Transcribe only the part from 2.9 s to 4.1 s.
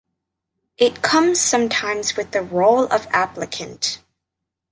applicant.